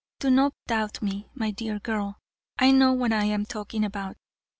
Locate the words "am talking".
3.25-3.85